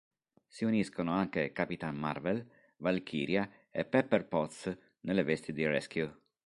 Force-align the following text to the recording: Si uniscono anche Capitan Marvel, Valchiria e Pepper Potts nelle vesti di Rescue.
Si 0.47 0.65
uniscono 0.65 1.11
anche 1.11 1.51
Capitan 1.51 1.95
Marvel, 1.95 2.43
Valchiria 2.77 3.47
e 3.69 3.85
Pepper 3.85 4.25
Potts 4.25 4.75
nelle 5.01 5.21
vesti 5.21 5.53
di 5.53 5.67
Rescue. 5.67 6.11